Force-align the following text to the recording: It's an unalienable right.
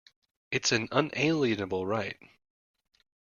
It's 0.49 0.71
an 0.71 0.87
unalienable 0.91 1.85
right. 1.85 2.17